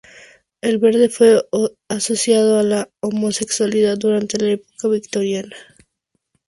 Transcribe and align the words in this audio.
El 0.61 0.79
verde 0.79 1.09
fue 1.09 1.43
asociado 1.87 2.57
a 2.57 2.63
la 2.63 2.89
homosexualidad 3.01 3.97
durante 3.99 4.39
la 4.39 4.49
Época 4.53 4.87
victoriana. 4.87 5.55